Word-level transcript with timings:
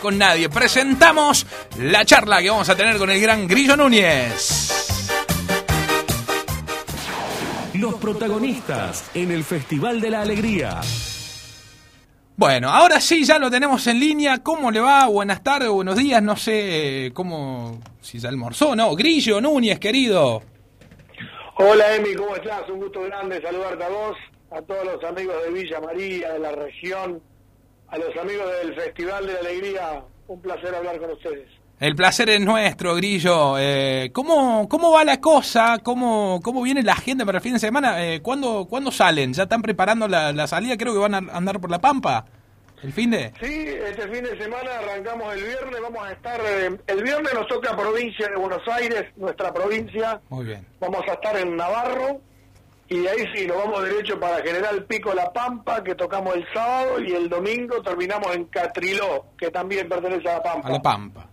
con 0.00 0.18
nadie. 0.18 0.48
Presentamos 0.48 1.46
la 1.78 2.04
charla 2.04 2.40
que 2.40 2.50
vamos 2.50 2.68
a 2.68 2.76
tener 2.76 2.96
con 2.96 3.10
el 3.10 3.20
gran 3.20 3.46
Grillo 3.46 3.76
Núñez. 3.76 5.08
Los 7.74 7.94
protagonistas 7.94 9.10
en 9.14 9.30
el 9.30 9.44
Festival 9.44 10.00
de 10.00 10.10
la 10.10 10.22
Alegría. 10.22 10.80
Bueno, 12.36 12.70
ahora 12.70 13.00
sí, 13.00 13.24
ya 13.24 13.38
lo 13.38 13.50
tenemos 13.50 13.86
en 13.86 14.00
línea. 14.00 14.42
¿Cómo 14.42 14.70
le 14.70 14.80
va? 14.80 15.06
Buenas 15.06 15.42
tardes, 15.42 15.68
buenos 15.68 15.96
días. 15.96 16.22
No 16.22 16.36
sé 16.36 17.06
eh, 17.06 17.12
cómo, 17.12 17.80
si 18.00 18.18
ya 18.18 18.30
almorzó, 18.30 18.74
¿no? 18.74 18.94
Grillo 18.96 19.40
Núñez, 19.40 19.78
querido. 19.78 20.42
Hola, 21.56 21.94
Emi, 21.94 22.14
¿cómo 22.14 22.34
estás? 22.34 22.66
Un 22.70 22.80
gusto 22.80 23.02
grande 23.02 23.42
saludarte 23.42 23.84
a 23.84 23.88
vos, 23.90 24.16
a 24.50 24.62
todos 24.62 24.84
los 24.86 25.04
amigos 25.04 25.36
de 25.44 25.52
Villa 25.52 25.80
María, 25.80 26.32
de 26.32 26.38
la 26.38 26.52
región, 26.52 27.20
a 27.90 27.98
los 27.98 28.16
amigos 28.16 28.46
del 28.62 28.74
Festival 28.74 29.26
de 29.26 29.32
la 29.34 29.38
Alegría. 29.40 30.02
Un 30.28 30.40
placer 30.40 30.74
hablar 30.74 30.98
con 30.98 31.10
ustedes. 31.10 31.48
El 31.80 31.96
placer 31.96 32.28
es 32.28 32.40
nuestro, 32.40 32.94
Grillo. 32.94 33.56
Eh, 33.58 34.10
¿cómo, 34.12 34.68
¿Cómo 34.68 34.92
va 34.92 35.02
la 35.02 35.18
cosa? 35.20 35.78
¿Cómo, 35.82 36.40
cómo 36.42 36.62
viene 36.62 36.82
la 36.82 36.94
gente 36.94 37.24
para 37.24 37.38
el 37.38 37.42
fin 37.42 37.54
de 37.54 37.58
semana? 37.58 38.04
Eh, 38.04 38.20
¿cuándo, 38.20 38.66
¿Cuándo 38.68 38.90
salen? 38.90 39.32
¿Ya 39.32 39.44
están 39.44 39.62
preparando 39.62 40.06
la, 40.06 40.32
la 40.32 40.46
salida? 40.46 40.76
Creo 40.76 40.92
que 40.92 40.98
van 40.98 41.14
a 41.14 41.18
andar 41.32 41.58
por 41.58 41.70
la 41.70 41.80
Pampa. 41.80 42.26
¿El 42.82 42.92
fin 42.92 43.10
de? 43.10 43.32
Sí, 43.40 43.66
este 43.66 44.08
fin 44.08 44.24
de 44.24 44.38
semana 44.38 44.70
arrancamos 44.78 45.34
el 45.34 45.42
viernes, 45.42 45.80
vamos 45.82 46.02
a 46.02 46.12
estar, 46.12 46.40
eh, 46.40 46.78
el 46.86 47.02
viernes 47.02 47.34
nos 47.34 47.46
toca 47.46 47.76
provincia 47.76 48.28
de 48.28 48.36
Buenos 48.36 48.66
Aires, 48.68 49.04
nuestra 49.16 49.52
provincia. 49.52 50.20
Muy 50.30 50.46
bien. 50.46 50.66
Vamos 50.80 51.02
a 51.06 51.12
estar 51.12 51.36
en 51.36 51.56
Navarro 51.56 52.20
y 52.90 52.98
de 52.98 53.08
ahí 53.08 53.24
sí, 53.32 53.46
nos 53.46 53.56
vamos 53.56 53.84
derecho 53.84 54.18
para 54.18 54.42
General 54.42 54.84
Pico 54.84 55.14
La 55.14 55.32
Pampa, 55.32 55.82
que 55.84 55.94
tocamos 55.94 56.34
el 56.34 56.44
sábado 56.52 57.00
y 57.00 57.12
el 57.12 57.28
domingo 57.28 57.80
terminamos 57.82 58.34
en 58.34 58.46
Catriló, 58.46 59.26
que 59.38 59.48
también 59.52 59.88
pertenece 59.88 60.28
a 60.28 60.38
La 60.38 60.42
Pampa. 60.42 60.68
A 60.68 60.72
La 60.72 60.82
Pampa. 60.82 61.28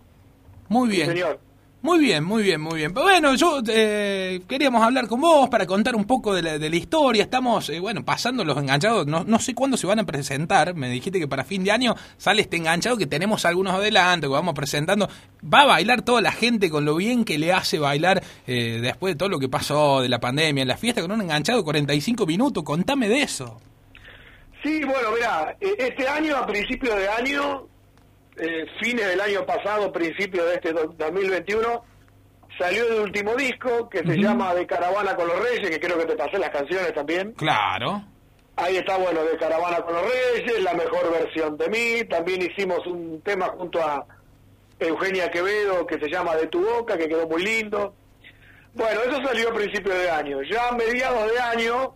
Muy 0.68 0.88
bien. 0.88 1.06
Sí, 1.06 1.16
señor. 1.16 1.40
Muy 1.80 2.00
bien, 2.00 2.24
muy 2.24 2.42
bien, 2.42 2.60
muy 2.60 2.78
bien. 2.78 2.92
Pero 2.92 3.04
bueno, 3.04 3.34
yo 3.36 3.62
eh, 3.68 4.40
queríamos 4.48 4.82
hablar 4.82 5.06
con 5.06 5.20
vos 5.20 5.48
para 5.48 5.64
contar 5.64 5.94
un 5.94 6.06
poco 6.06 6.34
de 6.34 6.42
la, 6.42 6.76
historia. 6.76 7.22
Estamos, 7.22 7.70
eh, 7.70 7.78
bueno, 7.78 8.04
pasando 8.04 8.44
los 8.44 8.58
enganchados. 8.58 9.06
No, 9.06 9.22
no 9.22 9.38
sé 9.38 9.54
cuándo 9.54 9.76
se 9.76 9.86
van 9.86 10.00
a 10.00 10.04
presentar. 10.04 10.74
Me 10.74 10.90
dijiste 10.90 11.20
que 11.20 11.28
para 11.28 11.44
fin 11.44 11.62
de 11.62 11.70
año 11.70 11.94
sale 12.16 12.42
este 12.42 12.56
enganchado 12.56 12.96
que 12.96 13.06
tenemos 13.06 13.44
algunos 13.44 13.74
adelante, 13.74 14.26
que 14.26 14.32
vamos 14.32 14.54
presentando. 14.54 15.08
Va 15.42 15.62
a 15.62 15.66
bailar 15.66 16.02
toda 16.02 16.20
la 16.20 16.32
gente 16.32 16.68
con 16.68 16.84
lo 16.84 16.96
bien 16.96 17.24
que 17.24 17.38
le 17.38 17.52
hace 17.52 17.78
bailar 17.78 18.24
eh, 18.48 18.80
después 18.82 19.14
de 19.14 19.18
todo 19.18 19.28
lo 19.28 19.38
que 19.38 19.48
pasó 19.48 20.02
de 20.02 20.08
la 20.08 20.18
pandemia 20.18 20.62
en 20.62 20.68
la 20.68 20.76
fiesta 20.76 21.00
con 21.00 21.12
un 21.12 21.22
enganchado 21.22 21.58
de 21.58 21.64
45 21.64 22.26
minutos. 22.26 22.64
Contame 22.64 23.08
de 23.08 23.22
eso. 23.22 23.60
Sí, 24.64 24.80
bueno, 24.84 25.12
mira, 25.14 25.56
eh, 25.60 25.76
este 25.78 26.08
año, 26.08 26.36
a 26.36 26.44
principio 26.44 26.96
de 26.96 27.08
año, 27.08 27.68
eh, 28.38 28.66
fines 28.80 29.06
del 29.06 29.20
año 29.20 29.44
pasado, 29.46 29.92
principio 29.92 30.44
de 30.44 30.54
este 30.54 30.72
do- 30.72 30.94
2021, 30.96 31.84
salió 32.58 32.84
el 32.92 33.00
último 33.00 33.34
disco 33.34 33.88
que 33.88 33.98
se 33.98 34.16
llama 34.16 34.54
De 34.54 34.66
Caravana 34.66 35.14
con 35.14 35.26
los 35.28 35.38
Reyes, 35.40 35.70
que 35.70 35.80
creo 35.80 35.98
que 35.98 36.06
te 36.06 36.16
pasé 36.16 36.38
las 36.38 36.50
canciones 36.50 36.92
también. 36.94 37.32
Claro. 37.32 38.02
Ahí 38.56 38.76
está, 38.76 38.96
bueno, 38.96 39.22
De 39.24 39.36
Caravana 39.38 39.80
con 39.82 39.94
los 39.94 40.02
Reyes, 40.02 40.62
la 40.62 40.74
mejor 40.74 41.12
versión 41.12 41.56
de 41.56 41.68
mí. 41.68 42.04
También 42.08 42.42
hicimos 42.42 42.84
un 42.86 43.20
tema 43.22 43.46
junto 43.56 43.80
a 43.80 44.04
Eugenia 44.80 45.30
Quevedo 45.30 45.86
que 45.86 45.98
se 46.00 46.08
llama 46.10 46.34
De 46.36 46.46
tu 46.48 46.64
boca, 46.64 46.96
que 46.98 47.08
quedó 47.08 47.28
muy 47.28 47.44
lindo. 47.44 47.94
Bueno, 48.74 49.00
eso 49.02 49.20
salió 49.24 49.50
a 49.50 49.54
principio 49.54 49.92
de 49.94 50.10
año. 50.10 50.38
Ya 50.42 50.68
a 50.68 50.72
mediados 50.72 51.30
de 51.32 51.38
año 51.40 51.94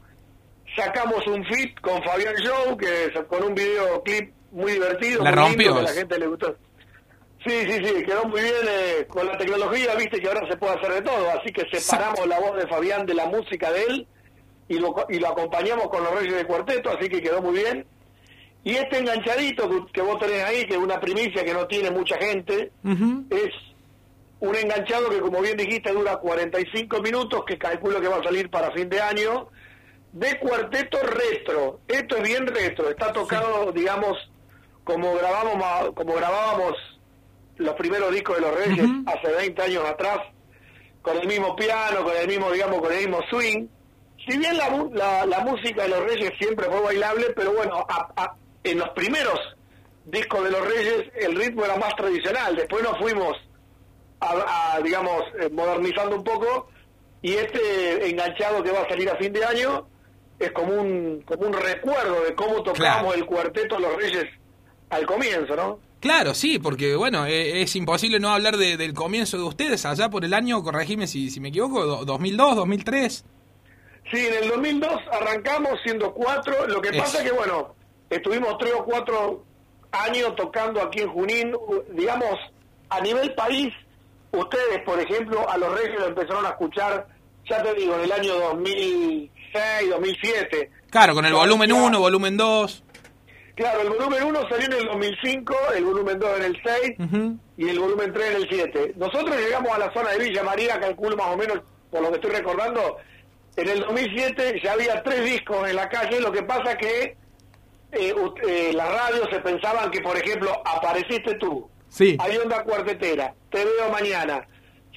sacamos 0.76 1.26
un 1.26 1.44
fit 1.46 1.78
con 1.80 2.02
Fabián 2.04 2.34
Show, 2.36 2.76
que 2.76 3.04
es 3.06 3.10
con 3.28 3.42
un 3.44 3.54
videoclip 3.54 4.32
muy 4.52 4.72
divertido. 4.72 5.24
La 5.24 5.32
muy 5.32 5.48
lindo, 5.48 5.48
rompió. 5.48 5.74
que 5.74 5.80
a 5.80 5.82
la 5.82 5.92
gente 5.92 6.18
le 6.18 6.26
gustó. 6.26 6.56
Sí, 7.44 7.60
sí, 7.66 7.84
sí, 7.84 8.04
quedó 8.04 8.24
muy 8.26 8.40
bien 8.40 8.54
eh, 8.68 9.06
con 9.08 9.26
la 9.26 9.36
tecnología, 9.36 9.96
viste 9.96 10.20
que 10.20 10.28
ahora 10.28 10.46
se 10.48 10.56
puede 10.56 10.74
hacer 10.74 10.92
de 10.92 11.02
todo, 11.02 11.28
así 11.30 11.52
que 11.52 11.66
separamos 11.76 12.24
la 12.28 12.38
voz 12.38 12.56
de 12.56 12.68
Fabián 12.68 13.04
de 13.04 13.14
la 13.14 13.26
música 13.26 13.72
de 13.72 13.82
él 13.82 14.06
y 14.68 14.78
lo, 14.78 14.94
y 15.08 15.18
lo 15.18 15.28
acompañamos 15.28 15.88
con 15.88 16.04
los 16.04 16.14
Reyes 16.14 16.36
de 16.36 16.46
Cuarteto, 16.46 16.90
así 16.90 17.08
que 17.08 17.20
quedó 17.20 17.42
muy 17.42 17.54
bien. 17.54 17.84
Y 18.62 18.76
este 18.76 18.98
enganchadito 18.98 19.68
que, 19.68 19.92
que 19.92 20.02
vos 20.02 20.20
tenés 20.20 20.44
ahí, 20.44 20.64
que 20.66 20.74
es 20.74 20.78
una 20.78 21.00
primicia 21.00 21.44
que 21.44 21.52
no 21.52 21.66
tiene 21.66 21.90
mucha 21.90 22.16
gente, 22.16 22.70
es 23.30 23.50
un 24.38 24.54
enganchado 24.54 25.08
que, 25.08 25.20
como 25.20 25.40
bien 25.40 25.56
dijiste, 25.56 25.92
dura 25.92 26.16
45 26.18 27.00
minutos, 27.00 27.44
que 27.44 27.58
calculo 27.58 28.00
que 28.00 28.06
va 28.06 28.18
a 28.18 28.22
salir 28.22 28.50
para 28.50 28.70
fin 28.70 28.88
de 28.88 29.00
año, 29.00 29.48
de 30.12 30.38
cuarteto 30.38 30.98
retro. 31.00 31.80
Esto 31.88 32.16
es 32.18 32.22
bien 32.22 32.46
retro, 32.46 32.88
está 32.88 33.12
tocado, 33.12 33.72
digamos, 33.72 34.16
como 34.84 35.14
grabamos 35.14 35.90
como 35.94 36.14
grabábamos 36.14 36.74
los 37.56 37.74
primeros 37.74 38.12
discos 38.12 38.36
de 38.36 38.42
los 38.42 38.54
Reyes 38.54 38.86
hace 39.06 39.32
20 39.32 39.62
años 39.62 39.84
atrás, 39.84 40.18
con 41.02 41.16
el 41.18 41.26
mismo 41.28 41.54
piano, 41.54 42.02
con 42.02 42.16
el 42.16 42.26
mismo, 42.26 42.50
digamos, 42.50 42.80
con 42.80 42.92
el 42.92 42.98
mismo 43.00 43.20
swing. 43.30 43.66
Si 44.26 44.38
bien 44.38 44.56
la, 44.56 44.68
la, 44.92 45.26
la 45.26 45.40
música 45.40 45.82
de 45.82 45.88
los 45.90 46.00
Reyes 46.04 46.30
siempre 46.38 46.66
fue 46.66 46.80
bailable, 46.80 47.26
pero 47.36 47.52
bueno, 47.52 47.84
a- 47.88 48.08
a- 48.16 48.36
en 48.64 48.78
los 48.78 48.88
primeros 48.90 49.38
discos 50.04 50.44
de 50.44 50.50
los 50.50 50.66
Reyes 50.66 51.04
el 51.16 51.36
ritmo 51.36 51.64
era 51.64 51.76
más 51.76 51.94
tradicional. 51.96 52.56
Después 52.56 52.82
nos 52.82 52.98
fuimos, 52.98 53.36
a, 54.20 54.74
a, 54.76 54.80
digamos, 54.80 55.22
eh, 55.40 55.48
modernizando 55.50 56.16
un 56.16 56.24
poco 56.24 56.68
y 57.20 57.34
este 57.34 58.08
enganchado 58.08 58.62
que 58.62 58.70
va 58.72 58.80
a 58.82 58.88
salir 58.88 59.08
a 59.10 59.16
fin 59.16 59.32
de 59.32 59.44
año 59.44 59.86
es 60.38 60.50
como 60.52 60.72
un, 60.74 61.22
como 61.22 61.46
un 61.46 61.52
recuerdo 61.52 62.22
de 62.24 62.34
cómo 62.34 62.62
tocábamos 62.62 63.12
Claro. 63.12 63.14
el 63.14 63.26
cuarteto 63.26 63.78
Los 63.78 63.94
Reyes 63.96 64.24
al 64.92 65.06
comienzo, 65.06 65.56
¿no? 65.56 65.78
Claro, 66.00 66.34
sí, 66.34 66.58
porque 66.58 66.94
bueno, 66.96 67.26
eh, 67.26 67.62
es 67.62 67.74
imposible 67.76 68.18
no 68.20 68.30
hablar 68.30 68.56
de- 68.56 68.76
del 68.76 68.92
comienzo 68.92 69.36
de 69.38 69.44
ustedes 69.44 69.86
allá 69.86 70.08
por 70.10 70.24
el 70.24 70.34
año, 70.34 70.62
corregime 70.62 71.06
si, 71.06 71.30
si 71.30 71.40
me 71.40 71.48
equivoco, 71.48 71.84
do- 71.86 72.04
2002, 72.04 72.56
2003. 72.56 73.24
Sí, 74.10 74.18
en 74.26 74.42
el 74.42 74.48
2002 74.50 74.90
arrancamos 75.12 75.72
siendo 75.84 76.12
cuatro. 76.12 76.66
Lo 76.66 76.80
que 76.80 76.92
pasa 76.92 77.22
que, 77.22 77.30
bueno, 77.30 77.74
estuvimos 78.10 78.58
tres 78.58 78.72
o 78.76 78.84
cuatro 78.84 79.44
años 79.92 80.34
tocando 80.36 80.82
aquí 80.82 81.00
en 81.00 81.08
Junín. 81.08 81.52
Digamos, 81.92 82.34
a 82.90 83.00
nivel 83.00 83.32
país, 83.34 83.72
ustedes, 84.32 84.82
por 84.84 84.98
ejemplo, 85.00 85.48
a 85.48 85.56
los 85.56 85.72
Reyes 85.78 85.98
lo 86.00 86.06
empezaron 86.08 86.44
a 86.44 86.50
escuchar, 86.50 87.06
ya 87.48 87.62
te 87.62 87.74
digo, 87.74 87.94
en 87.94 88.00
el 88.02 88.12
año 88.12 88.34
2006, 88.34 89.90
2007. 89.90 90.70
Claro, 90.90 91.14
con 91.14 91.24
el 91.24 91.32
volumen 91.32 91.70
Ya. 91.70 91.76
1, 91.76 92.00
volumen 92.00 92.36
2. 92.36 92.82
Claro, 93.54 93.82
el 93.82 93.88
volumen 93.90 94.22
1 94.24 94.48
salió 94.48 94.66
en 94.66 94.72
el 94.72 94.84
2005, 94.86 95.56
el 95.76 95.84
volumen 95.84 96.18
2 96.18 96.38
en 96.38 96.44
el 96.44 96.60
6 96.64 96.92
Ujú. 97.00 97.36
y 97.58 97.68
el 97.68 97.78
volumen 97.78 98.12
3 98.12 98.30
en 98.30 98.36
el 98.36 98.48
7. 98.48 98.92
Nosotros 98.96 99.36
llegamos 99.36 99.72
a 99.72 99.78
la 99.78 99.92
zona 99.92 100.10
de 100.12 100.18
Villa 100.18 100.42
María, 100.42 100.80
calculo 100.80 101.16
más 101.16 101.26
o 101.28 101.36
menos, 101.36 101.60
por 101.90 102.00
lo 102.02 102.08
que 102.10 102.14
estoy 102.16 102.30
recordando, 102.30 102.96
en 103.56 103.68
el 103.68 103.80
2007 103.80 104.60
ya 104.64 104.72
había 104.72 105.02
tres 105.02 105.24
discos 105.24 105.68
en 105.68 105.76
la 105.76 105.88
calle, 105.90 106.20
lo 106.20 106.32
que 106.32 106.42
pasa 106.42 106.76
que 106.78 107.16
eh, 107.92 108.14
eh, 108.48 108.72
las 108.74 108.88
radios 108.90 109.28
se 109.30 109.40
pensaban 109.40 109.90
que, 109.90 110.00
por 110.00 110.16
ejemplo, 110.16 110.50
apareciste 110.64 111.34
tú, 111.34 111.68
Sí. 111.90 112.16
hay 112.18 112.38
onda 112.38 112.62
cuartetera, 112.64 113.34
te 113.50 113.62
veo 113.64 113.90
mañana. 113.90 114.46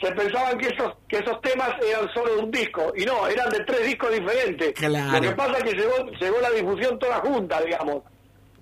Se 0.01 0.11
pensaban 0.13 0.57
que 0.57 0.67
esos 0.67 0.93
que 1.07 1.17
esos 1.17 1.39
temas 1.41 1.71
eran 1.85 2.07
solo 2.13 2.35
de 2.35 2.41
un 2.43 2.51
disco, 2.51 2.93
y 2.95 3.05
no, 3.05 3.27
eran 3.27 3.49
de 3.49 3.59
tres 3.65 3.85
discos 3.85 4.11
diferentes. 4.13 4.71
Claro. 4.73 5.11
Lo 5.13 5.21
que 5.29 5.35
pasa 5.35 5.57
es 5.57 5.63
que 5.65 5.71
llegó, 5.73 6.05
llegó 6.19 6.39
la 6.41 6.51
difusión 6.51 6.97
toda 6.99 7.15
junta, 7.19 7.61
digamos. 7.61 8.03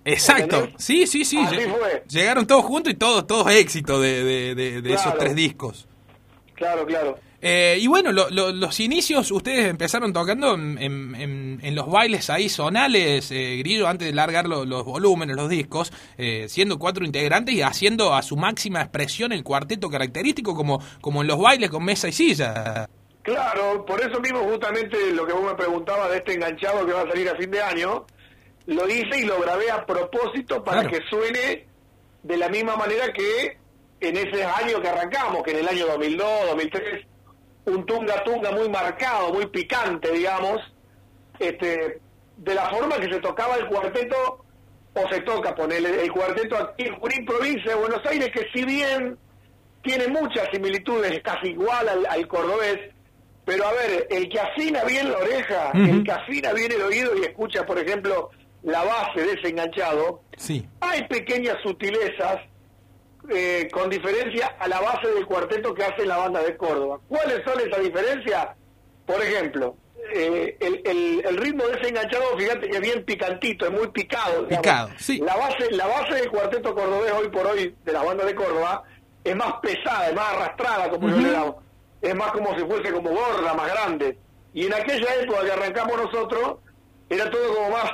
Exacto. 0.05 0.55
¿Entendés? 0.57 0.75
Sí, 0.83 1.07
sí, 1.07 1.23
sí. 1.25 1.37
Así 1.37 1.55
fue. 1.61 2.03
Llegaron 2.09 2.45
todos 2.47 2.65
juntos 2.65 2.91
y 2.93 2.95
todos, 2.95 3.25
todos 3.27 3.49
éxitos 3.51 4.01
de, 4.01 4.23
de, 4.23 4.55
de- 4.55 4.81
de 4.81 4.93
esos 4.93 5.17
tres 5.17 5.35
discos. 5.35 5.87
Claro, 6.55 6.85
claro. 6.85 7.17
Eh, 7.45 7.77
y 7.81 7.87
bueno, 7.87 8.13
lo- 8.13 8.29
lo- 8.29 8.53
los 8.53 8.79
inicios 8.79 9.29
ustedes 9.29 9.67
empezaron 9.69 10.13
tocando 10.13 10.53
en, 10.55 10.77
en- 10.81 11.15
en- 11.15 11.59
en 11.61 11.75
los 11.75 11.89
bailes 11.89 12.29
ahí 12.29 12.47
zonales, 12.47 13.31
eh, 13.31 13.57
Grillo, 13.59 13.87
antes 13.87 14.07
de 14.07 14.13
largar 14.13 14.47
lo- 14.47 14.63
los 14.63 14.85
volúmenes, 14.85 15.35
los 15.35 15.49
discos, 15.49 15.91
eh, 16.17 16.45
siendo 16.47 16.79
cuatro 16.79 17.03
integrantes 17.03 17.53
y 17.55 17.61
haciendo 17.61 18.13
a 18.13 18.21
su 18.21 18.37
máxima 18.37 18.81
expresión 18.81 19.33
el 19.33 19.43
cuarteto 19.43 19.89
característico 19.89 20.55
como, 20.55 20.81
como 21.01 21.21
en 21.21 21.27
los 21.27 21.37
bailes 21.37 21.69
con 21.69 21.83
mesa 21.83 22.07
y 22.07 22.13
silla. 22.13 22.87
Claro, 23.23 23.85
por 23.85 23.99
eso 24.01 24.19
mismo 24.21 24.39
justamente 24.39 24.97
lo 25.13 25.25
que 25.25 25.33
vos 25.33 25.43
me 25.43 25.55
preguntabas 25.55 26.11
de 26.11 26.17
este 26.17 26.33
enganchado 26.35 26.85
que 26.85 26.93
va 26.93 27.01
a 27.01 27.07
salir 27.07 27.27
a 27.29 27.35
fin 27.35 27.51
de 27.51 27.61
año, 27.61 28.05
lo 28.67 28.87
hice 28.87 29.19
y 29.19 29.25
lo 29.25 29.39
grabé 29.41 29.69
a 29.71 29.85
propósito 29.85 30.63
para 30.63 30.81
Claro. 30.81 30.97
que 30.97 31.05
suene 31.09 31.67
de 32.23 32.37
la 32.37 32.49
misma 32.49 32.75
manera 32.77 33.11
que 33.13 33.57
en 33.99 34.17
ese 34.17 34.43
año 34.45 34.81
que 34.81 34.87
arrancamos, 34.89 35.43
que 35.43 35.51
en 35.51 35.57
el 35.59 35.67
año 35.67 35.85
2002, 35.87 36.27
2003, 36.47 37.05
un 37.65 37.85
tunga 37.85 38.23
tunga 38.23 38.51
muy 38.51 38.69
marcado, 38.69 39.33
muy 39.33 39.45
picante, 39.47 40.11
digamos, 40.11 40.59
este, 41.39 41.99
de 42.37 42.55
la 42.55 42.69
forma 42.69 42.97
que 42.97 43.11
se 43.13 43.19
tocaba 43.19 43.55
el 43.55 43.67
cuarteto 43.67 44.43
o 44.93 45.09
se 45.09 45.21
toca 45.21 45.55
ponerle 45.55 46.03
el 46.03 46.11
cuarteto 46.11 46.55
aquí 46.57 46.83
en 46.85 46.95
Junín, 46.99 47.25
provincia 47.25 47.71
de 47.73 47.79
Buenos 47.79 48.05
Aires, 48.05 48.29
que 48.31 48.45
si 48.53 48.63
bien 48.65 49.17
tiene 49.81 50.07
muchas 50.07 50.47
similitudes, 50.51 51.11
es 51.13 51.21
casi 51.23 51.47
igual 51.49 51.87
al, 51.89 52.05
al 52.05 52.27
cordobés, 52.27 52.79
pero 53.45 53.65
a 53.67 53.73
ver, 53.73 54.07
el 54.09 54.29
que 54.29 54.39
afina 54.39 54.83
bien 54.85 55.11
la 55.11 55.17
oreja, 55.17 55.71
el 55.73 56.03
que 56.03 56.11
afina 56.11 56.53
bien 56.53 56.71
el 56.71 56.81
oído 56.83 57.11
y 57.17 57.23
escucha, 57.23 57.65
por 57.65 57.77
ejemplo, 57.79 58.29
la 58.63 58.83
base 58.83 59.21
de 59.21 59.33
ese 59.33 59.49
enganchado, 59.49 60.21
Sí. 60.37 60.67
hay 60.79 61.07
pequeñas 61.07 61.57
sutilezas 61.61 62.37
eh, 63.29 63.69
con 63.71 63.89
diferencia 63.89 64.47
a 64.59 64.67
la 64.67 64.81
base 64.81 65.07
del 65.09 65.25
cuarteto 65.25 65.73
que 65.73 65.83
hace 65.83 66.05
la 66.05 66.17
banda 66.17 66.41
de 66.43 66.57
Córdoba. 66.57 66.99
¿Cuáles 67.07 67.41
son 67.45 67.59
esas 67.59 67.81
diferencias? 67.81 68.47
Por 69.05 69.21
ejemplo, 69.21 69.75
eh, 70.13 70.57
el, 70.59 70.81
el, 70.85 71.25
el, 71.25 71.37
ritmo 71.37 71.65
de 71.65 71.79
ese 71.79 71.89
enganchado, 71.89 72.37
fíjate 72.37 72.67
que 72.69 72.75
es 72.75 72.81
bien 72.81 73.03
picantito, 73.05 73.65
es 73.65 73.71
muy 73.71 73.87
picado. 73.89 74.47
Picado, 74.47 74.89
sí. 74.97 75.19
La 75.19 75.35
base, 75.37 75.71
la 75.71 75.87
base 75.87 76.15
del 76.15 76.29
cuarteto 76.29 76.75
cordobés 76.75 77.11
hoy 77.13 77.29
por 77.29 77.47
hoy, 77.47 77.75
de 77.83 77.93
la 77.93 78.03
banda 78.03 78.25
de 78.25 78.35
Córdoba, 78.35 78.83
es 79.23 79.35
más 79.35 79.53
pesada, 79.61 80.09
es 80.09 80.15
más 80.15 80.33
arrastrada, 80.33 80.89
como 80.89 81.09
yo 81.09 81.17
le 81.17 81.31
damos. 81.31 81.55
Es 82.01 82.15
más 82.15 82.31
como 82.33 82.53
si 82.57 82.65
fuese 82.65 82.91
como 82.91 83.09
gorda, 83.11 83.53
más 83.53 83.71
grande. 83.71 84.17
Y 84.53 84.65
en 84.65 84.73
aquella 84.73 85.15
época 85.21 85.45
que 85.45 85.51
arrancamos 85.51 85.95
nosotros, 85.95 86.55
era 87.09 87.29
todo 87.31 87.55
como 87.55 87.69
más 87.69 87.91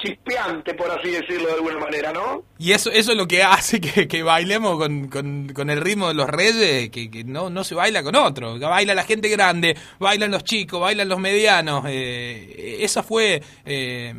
chispeante, 0.00 0.74
por 0.74 0.90
así 0.90 1.10
decirlo 1.10 1.48
de 1.48 1.54
alguna 1.54 1.78
manera, 1.78 2.12
¿no? 2.12 2.42
Y 2.58 2.72
eso, 2.72 2.90
eso 2.90 3.12
es 3.12 3.16
lo 3.16 3.26
que 3.26 3.42
hace 3.42 3.80
que, 3.80 4.08
que 4.08 4.22
bailemos 4.22 4.78
con, 4.78 5.08
con, 5.08 5.70
el 5.70 5.80
ritmo 5.80 6.08
de 6.08 6.14
los 6.14 6.28
reyes, 6.28 6.90
que, 6.90 7.10
que, 7.10 7.24
no, 7.24 7.50
no 7.50 7.64
se 7.64 7.74
baila 7.74 8.02
con 8.02 8.16
otro. 8.16 8.58
Baila 8.58 8.94
la 8.94 9.04
gente 9.04 9.28
grande, 9.28 9.76
bailan 9.98 10.30
los 10.30 10.44
chicos, 10.44 10.80
bailan 10.80 11.08
los 11.08 11.18
medianos. 11.18 11.84
Eh, 11.88 12.78
esa 12.80 13.02
fue 13.02 13.42
eh, 13.64 14.14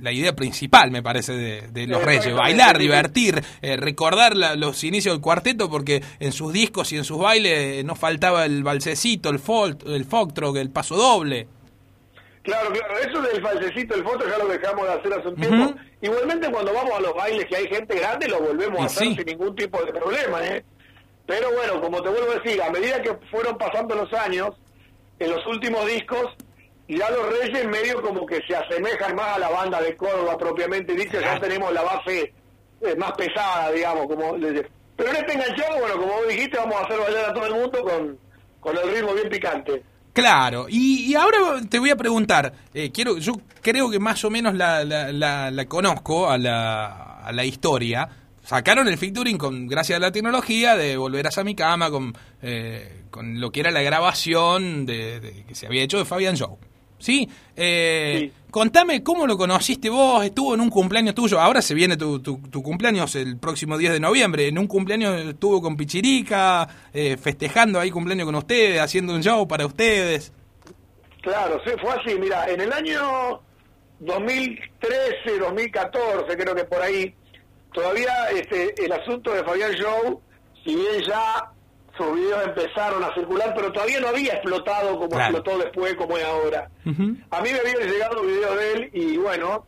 la 0.00 0.12
idea 0.12 0.34
principal, 0.34 0.90
me 0.90 1.02
parece, 1.02 1.32
de, 1.32 1.86
los 1.86 2.02
reyes. 2.02 2.34
Bailar, 2.34 2.78
divertir, 2.78 3.42
eh, 3.62 3.76
recordar 3.76 4.36
los 4.36 4.82
inicios 4.84 5.14
del 5.14 5.22
cuarteto, 5.22 5.70
porque 5.70 6.02
en 6.18 6.32
sus 6.32 6.52
discos 6.52 6.92
y 6.92 6.96
en 6.96 7.04
sus 7.04 7.18
bailes 7.18 7.84
no 7.84 7.94
faltaba 7.94 8.44
el 8.44 8.62
balsecito, 8.62 9.30
el, 9.30 9.38
folk, 9.38 9.82
el 9.86 10.06
el 10.56 10.70
paso 10.70 10.96
doble. 10.96 11.48
Claro, 12.50 12.72
claro, 12.72 12.98
eso 12.98 13.22
del 13.22 13.40
falsecito, 13.40 13.94
el 13.94 14.02
foto 14.02 14.28
ya 14.28 14.38
lo 14.38 14.48
dejamos 14.48 14.84
de 14.84 14.92
hacer 14.92 15.12
hace 15.12 15.28
un 15.28 15.36
tiempo. 15.36 15.74
Igualmente 16.00 16.50
cuando 16.50 16.74
vamos 16.74 16.98
a 16.98 17.00
los 17.00 17.14
bailes 17.14 17.44
que 17.46 17.56
hay 17.56 17.68
gente 17.68 17.96
grande 17.96 18.26
lo 18.26 18.40
volvemos 18.40 18.80
a 18.80 18.86
hacer 18.86 19.14
sin 19.14 19.24
ningún 19.24 19.54
tipo 19.54 19.80
de 19.84 19.92
problema, 19.92 20.44
¿eh? 20.44 20.64
Pero 21.26 21.52
bueno, 21.52 21.80
como 21.80 22.02
te 22.02 22.08
vuelvo 22.08 22.32
a 22.32 22.40
decir, 22.40 22.60
a 22.60 22.70
medida 22.70 23.00
que 23.02 23.14
fueron 23.30 23.56
pasando 23.56 23.94
los 23.94 24.12
años, 24.14 24.50
en 25.20 25.30
los 25.30 25.46
últimos 25.46 25.86
discos, 25.86 26.26
ya 26.88 27.08
los 27.10 27.38
Reyes 27.38 27.68
medio 27.68 28.02
como 28.02 28.26
que 28.26 28.40
se 28.48 28.56
asemejan 28.56 29.14
más 29.14 29.36
a 29.36 29.38
la 29.38 29.48
banda 29.48 29.80
de 29.80 29.94
Córdoba 29.94 30.36
propiamente 30.36 30.92
dicho, 30.94 31.20
ya 31.20 31.38
tenemos 31.38 31.72
la 31.72 31.82
base 31.82 32.34
eh, 32.80 32.96
más 32.96 33.12
pesada, 33.12 33.70
digamos, 33.70 34.08
como 34.08 34.36
pero 34.96 35.12
en 35.12 35.16
este 35.16 35.32
enganchado, 35.34 35.78
bueno, 35.78 35.94
como 35.98 36.14
vos 36.14 36.28
dijiste, 36.28 36.58
vamos 36.58 36.74
a 36.74 36.84
hacer 36.84 36.98
bailar 36.98 37.30
a 37.30 37.32
todo 37.32 37.46
el 37.46 37.54
mundo 37.54 37.82
con, 37.84 38.18
con 38.58 38.76
el 38.76 38.92
ritmo 38.92 39.14
bien 39.14 39.28
picante. 39.28 39.84
Claro, 40.12 40.66
y, 40.68 41.14
ahora 41.14 41.38
te 41.68 41.78
voy 41.78 41.90
a 41.90 41.96
preguntar, 41.96 42.52
eh, 42.74 42.90
quiero, 42.90 43.18
yo 43.18 43.40
creo 43.62 43.90
que 43.90 44.00
más 44.00 44.24
o 44.24 44.30
menos 44.30 44.54
la, 44.54 44.84
la, 44.84 45.64
conozco 45.66 46.28
a 46.28 46.36
la, 46.36 47.20
a 47.20 47.32
la 47.32 47.44
historia. 47.44 48.08
Sacaron 48.42 48.88
el 48.88 48.98
featuring 48.98 49.38
con, 49.38 49.68
gracias 49.68 49.98
a 49.98 50.00
la 50.00 50.10
tecnología, 50.10 50.74
de 50.74 50.96
Volverás 50.96 51.38
a 51.38 51.44
mi 51.44 51.54
cama, 51.54 51.90
con, 51.90 52.12
eh, 52.42 53.04
con 53.10 53.40
lo 53.40 53.52
que 53.52 53.60
era 53.60 53.70
la 53.70 53.82
grabación 53.82 54.86
de, 54.86 55.44
que 55.46 55.54
se 55.54 55.66
había 55.66 55.82
hecho 55.82 55.98
de 55.98 56.04
Fabian 56.04 56.36
Show. 56.36 56.58
¿Sí? 57.00 57.28
Eh, 57.56 58.30
Contame 58.50 59.04
cómo 59.04 59.28
lo 59.28 59.38
conociste 59.38 59.88
vos, 59.88 60.24
estuvo 60.24 60.54
en 60.54 60.60
un 60.60 60.70
cumpleaños 60.70 61.14
tuyo, 61.14 61.38
ahora 61.38 61.62
se 61.62 61.72
viene 61.72 61.96
tu, 61.96 62.18
tu, 62.20 62.62
cumpleaños 62.62 63.14
el 63.14 63.38
próximo 63.38 63.78
10 63.78 63.92
de 63.92 64.00
noviembre, 64.00 64.48
en 64.48 64.58
un 64.58 64.66
cumpleaños 64.66 65.20
estuvo 65.24 65.62
con 65.62 65.76
Pichirica, 65.76 66.66
eh, 66.92 67.16
festejando 67.16 67.78
ahí 67.78 67.92
cumpleaños 67.92 68.26
con 68.26 68.34
ustedes, 68.34 68.80
haciendo 68.80 69.14
un 69.14 69.22
show 69.22 69.46
para 69.46 69.66
ustedes. 69.66 70.32
Claro, 71.22 71.60
sí, 71.64 71.72
fue 71.80 71.92
así, 71.92 72.18
mira, 72.18 72.46
en 72.48 72.60
el 72.60 72.72
año 72.72 73.40
2013, 74.00 75.38
2014, 75.38 76.36
creo 76.36 76.54
que 76.54 76.64
por 76.64 76.82
ahí, 76.82 77.14
todavía 77.72 78.30
este, 78.34 78.74
el 78.84 78.90
asunto 78.90 79.32
de 79.32 79.44
Fabián 79.44 79.72
Show, 79.74 80.20
si 80.64 80.74
bien 80.74 81.02
ya 81.06 81.52
sus 82.00 82.14
videos 82.14 82.46
empezaron 82.46 83.04
a 83.04 83.14
circular, 83.14 83.52
pero 83.54 83.70
todavía 83.72 84.00
no 84.00 84.08
había 84.08 84.34
explotado 84.34 84.98
como 84.98 85.18
explotó 85.18 85.58
después, 85.58 85.94
como 85.94 86.16
es 86.16 86.24
ahora. 86.24 86.70
A 87.30 87.40
mí 87.42 87.50
me 87.52 87.60
habían 87.60 87.90
llegado 87.90 88.22
videos 88.22 88.56
de 88.56 88.72
él 88.72 88.90
y 88.92 89.16
bueno, 89.18 89.66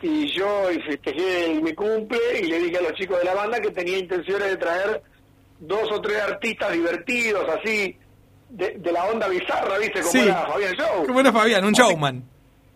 y 0.00 0.26
yo 0.36 0.68
festejé 0.86 1.60
mi 1.60 1.74
cumple 1.74 2.18
y 2.40 2.44
le 2.44 2.58
dije 2.60 2.78
a 2.78 2.82
los 2.82 2.92
chicos 2.94 3.18
de 3.18 3.24
la 3.24 3.34
banda 3.34 3.60
que 3.60 3.70
tenía 3.70 3.98
intenciones 3.98 4.48
de 4.48 4.56
traer 4.56 5.02
dos 5.58 5.90
o 5.92 6.00
tres 6.00 6.20
artistas 6.20 6.72
divertidos, 6.72 7.46
así, 7.48 7.98
de, 8.48 8.80
la 8.92 9.04
onda 9.04 9.28
bizarra, 9.28 9.76
¿viste? 9.78 10.00
Como 10.00 10.22
era 10.22 10.46
Fabián 10.46 10.74
Show. 10.74 11.06
Como 11.06 11.20
era 11.20 11.32
Fabián, 11.32 11.64
un 11.64 11.72
showman. 11.72 12.24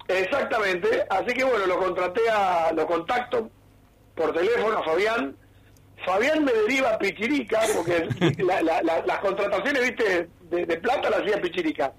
Exactamente, 0.08 1.06
así 1.08 1.32
que 1.32 1.44
bueno, 1.44 1.66
lo 1.66 1.78
contraté 1.78 2.28
a, 2.28 2.72
lo 2.72 2.86
contacto 2.86 3.48
por 4.14 4.32
teléfono 4.32 4.78
a 4.78 4.84
Fabián 4.84 5.36
Fabián 6.04 6.44
me 6.44 6.52
deriva 6.52 6.90
a 6.90 6.98
Pichirica, 6.98 7.60
porque 7.74 8.08
las 8.44 9.18
contrataciones, 9.20 9.82
viste, 9.82 10.28
de, 10.50 10.76
plata 10.78 11.10
las 11.10 11.20
hacía 11.20 11.40
Pichirica. 11.40 11.92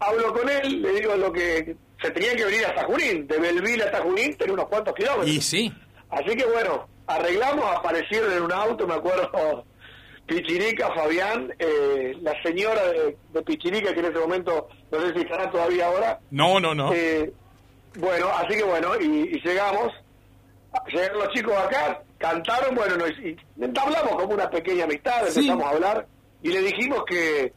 Hablo 0.00 0.32
con 0.32 0.48
él, 0.48 0.82
le 0.82 0.92
digo 1.00 1.16
lo 1.16 1.32
que 1.32 1.76
se 2.00 2.10
tenía 2.10 2.34
que 2.34 2.44
venir 2.44 2.66
hasta 2.66 2.84
Junín, 2.84 3.26
de 3.26 3.38
Belville 3.38 3.84
hasta 3.84 4.02
Junín, 4.02 4.36
tenía 4.36 4.54
unos 4.54 4.66
cuantos 4.66 4.94
kilómetros. 4.94 5.28
Y 5.28 5.40
sí. 5.40 5.72
Así 6.10 6.36
que 6.36 6.44
bueno, 6.44 6.88
arreglamos, 7.06 7.64
aparecieron 7.64 8.32
en 8.32 8.42
un 8.42 8.52
auto, 8.52 8.86
me 8.86 8.94
acuerdo, 8.94 9.64
Pichirica, 10.26 10.92
Fabián, 10.94 11.52
eh, 11.58 12.16
la 12.20 12.32
señora 12.42 12.82
de, 13.32 13.42
Pichirica, 13.42 13.92
que 13.92 14.00
en 14.00 14.06
ese 14.06 14.18
momento, 14.18 14.68
no 14.90 15.00
sé 15.00 15.14
si 15.14 15.20
estará 15.20 15.50
todavía 15.50 15.86
ahora. 15.86 16.20
No, 16.30 16.58
no, 16.60 16.74
no. 16.74 16.92
Eh, 16.92 17.32
bueno, 17.96 18.28
así 18.28 18.56
que 18.56 18.64
bueno, 18.64 18.90
y, 19.00 19.04
y 19.04 19.40
llegamos, 19.40 19.92
llegaron 20.88 21.18
los 21.18 21.28
chicos 21.30 21.54
acá, 21.56 22.02
cantaron, 22.22 22.74
bueno, 22.74 22.96
nos, 22.96 23.10
y 23.18 23.36
entablamos 23.60 24.12
como 24.12 24.34
una 24.34 24.48
pequeña 24.48 24.84
amistad, 24.84 25.26
empezamos 25.26 25.64
a 25.64 25.70
hablar 25.70 26.06
y 26.40 26.48
le 26.48 26.60
dijimos 26.62 27.02
que 27.06 27.52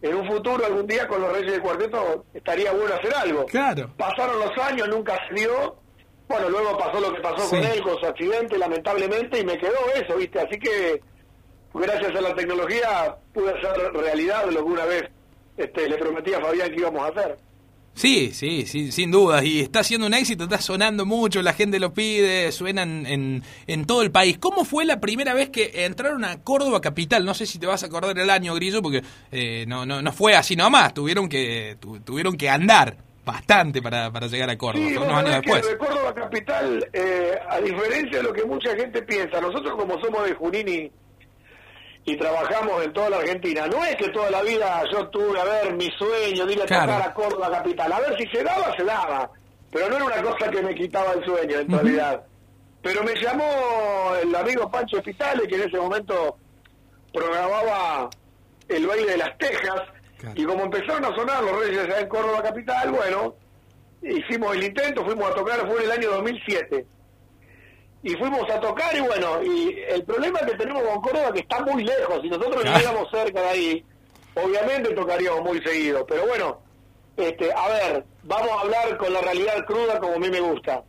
en 0.00 0.14
un 0.14 0.26
futuro, 0.26 0.64
algún 0.64 0.86
día, 0.86 1.06
con 1.06 1.20
los 1.20 1.32
Reyes 1.32 1.52
del 1.52 1.60
Cuarteto 1.60 2.24
estaría 2.32 2.72
bueno 2.72 2.94
hacer 2.94 3.14
algo. 3.14 3.44
Claro. 3.46 3.90
Pasaron 3.96 4.38
los 4.38 4.56
años, 4.58 4.88
nunca 4.88 5.18
se 5.28 5.34
dio. 5.34 5.76
Bueno, 6.28 6.48
luego 6.50 6.78
pasó 6.78 7.00
lo 7.00 7.12
que 7.12 7.20
pasó 7.20 7.48
con 7.48 7.64
él, 7.64 7.82
con 7.82 7.98
su 7.98 8.06
accidente, 8.06 8.58
lamentablemente, 8.58 9.40
y 9.40 9.44
me 9.44 9.58
quedó 9.58 9.78
eso, 9.94 10.16
¿viste? 10.16 10.40
Así 10.40 10.58
que, 10.58 11.00
gracias 11.74 12.14
a 12.14 12.20
la 12.20 12.34
tecnología, 12.34 13.16
pude 13.32 13.50
hacer 13.50 13.92
realidad 13.92 14.44
lo 14.46 14.64
que 14.64 14.70
una 14.70 14.84
vez 14.84 15.04
este, 15.56 15.88
le 15.88 15.96
prometí 15.96 16.32
a 16.34 16.40
Fabián 16.40 16.70
que 16.70 16.80
íbamos 16.80 17.02
a 17.02 17.08
hacer. 17.08 17.36
Sí, 17.98 18.30
sí, 18.32 18.64
sí, 18.64 18.92
sin 18.92 19.10
dudas. 19.10 19.44
Y 19.44 19.58
está 19.58 19.82
siendo 19.82 20.06
un 20.06 20.14
éxito, 20.14 20.44
está 20.44 20.60
sonando 20.60 21.04
mucho, 21.04 21.42
la 21.42 21.52
gente 21.52 21.80
lo 21.80 21.92
pide, 21.92 22.52
suenan 22.52 23.04
en, 23.06 23.42
en 23.66 23.86
todo 23.86 24.02
el 24.02 24.12
país. 24.12 24.38
¿Cómo 24.38 24.64
fue 24.64 24.84
la 24.84 25.00
primera 25.00 25.34
vez 25.34 25.50
que 25.50 25.84
entraron 25.84 26.24
a 26.24 26.40
Córdoba 26.44 26.80
Capital? 26.80 27.24
No 27.24 27.34
sé 27.34 27.44
si 27.44 27.58
te 27.58 27.66
vas 27.66 27.82
a 27.82 27.86
acordar 27.86 28.16
el 28.16 28.30
año, 28.30 28.54
Grillo, 28.54 28.80
porque 28.82 29.02
eh, 29.32 29.64
no, 29.66 29.84
no, 29.84 30.00
no 30.00 30.12
fue 30.12 30.36
así 30.36 30.54
nomás. 30.54 30.94
Tuvieron 30.94 31.28
que, 31.28 31.76
tuvieron 32.04 32.36
que 32.36 32.48
andar 32.48 32.96
bastante 33.24 33.82
para, 33.82 34.12
para 34.12 34.28
llegar 34.28 34.48
a 34.48 34.56
Córdoba, 34.56 34.88
sí, 34.88 34.96
unos 34.96 35.12
años 35.12 35.32
después. 35.32 35.66
de 35.66 35.76
Córdoba 35.76 36.14
Capital, 36.14 36.88
eh, 36.92 37.36
a 37.50 37.60
diferencia 37.60 38.18
de 38.18 38.22
lo 38.22 38.32
que 38.32 38.44
mucha 38.44 38.76
gente 38.76 39.02
piensa, 39.02 39.40
nosotros 39.40 39.74
como 39.76 40.00
somos 40.00 40.24
de 40.24 40.34
Junín 40.34 40.68
y 40.68 40.90
y 42.08 42.16
trabajamos 42.16 42.82
en 42.82 42.92
toda 42.94 43.10
la 43.10 43.18
Argentina. 43.18 43.66
No 43.66 43.84
es 43.84 43.94
que 43.96 44.08
toda 44.08 44.30
la 44.30 44.40
vida 44.40 44.82
yo 44.90 45.06
tuve, 45.08 45.38
a 45.38 45.44
ver, 45.44 45.74
mi 45.74 45.88
sueño 45.98 46.46
de 46.46 46.52
ir 46.54 46.62
a 46.62 46.66
tocar 46.66 47.02
a 47.02 47.12
Córdoba 47.12 47.50
capital. 47.50 47.92
A 47.92 48.00
ver 48.00 48.16
si 48.16 48.26
se 48.28 48.42
daba, 48.42 48.74
se 48.74 48.82
daba. 48.82 49.30
Pero 49.70 49.90
no 49.90 49.96
era 49.96 50.04
una 50.06 50.22
cosa 50.22 50.50
que 50.50 50.62
me 50.62 50.74
quitaba 50.74 51.12
el 51.12 51.24
sueño, 51.24 51.58
en 51.58 51.70
realidad. 51.70 52.24
Pero 52.80 53.02
me 53.02 53.14
llamó 53.14 53.44
el 54.22 54.34
amigo 54.34 54.70
Pancho 54.70 54.96
Hospitales, 54.96 55.46
que 55.48 55.56
en 55.56 55.68
ese 55.68 55.76
momento 55.76 56.38
programaba 57.12 58.08
el 58.68 58.86
baile 58.86 59.12
de 59.12 59.18
las 59.18 59.36
Tejas. 59.36 59.82
Y 60.34 60.44
como 60.44 60.64
empezaron 60.64 61.04
a 61.04 61.14
sonar 61.14 61.44
los 61.44 61.60
Reyes 61.60 61.84
allá 61.84 62.00
en 62.00 62.08
Córdoba 62.08 62.42
capital, 62.42 62.90
bueno, 62.90 63.34
hicimos 64.00 64.56
el 64.56 64.64
intento, 64.64 65.04
fuimos 65.04 65.30
a 65.30 65.34
tocar, 65.34 65.60
fue 65.66 65.76
en 65.76 65.84
el 65.84 65.90
año 65.90 66.10
2007 66.12 66.86
y 68.08 68.16
fuimos 68.16 68.48
a 68.50 68.58
tocar 68.58 68.96
y 68.96 69.00
bueno, 69.00 69.42
y 69.42 69.78
el 69.86 70.02
problema 70.02 70.38
que 70.40 70.54
tenemos 70.54 70.82
con 70.82 71.02
Córdoba 71.02 71.30
que 71.30 71.40
está 71.40 71.60
muy 71.62 71.84
lejos, 71.84 72.22
si 72.22 72.28
nosotros 72.30 72.64
viviéramos 72.64 73.10
cerca 73.10 73.42
de 73.42 73.48
ahí, 73.48 73.84
obviamente 74.34 74.94
tocaríamos 74.94 75.42
muy 75.42 75.60
seguido, 75.60 76.06
pero 76.06 76.26
bueno, 76.26 76.58
este, 77.18 77.52
a 77.52 77.68
ver, 77.68 78.04
vamos 78.22 78.48
a 78.50 78.60
hablar 78.62 78.96
con 78.96 79.12
la 79.12 79.20
realidad 79.20 79.66
cruda 79.66 79.98
como 79.98 80.14
a 80.14 80.18
mí 80.18 80.30
me 80.30 80.40
gusta. 80.40 80.82